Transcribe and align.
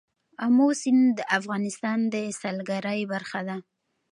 آمو 0.45 0.67
سیند 0.81 1.09
د 1.17 1.19
افغانستان 1.37 1.99
د 2.13 2.15
سیلګرۍ 2.39 3.01
برخه 3.13 3.39
ده. 3.47 3.57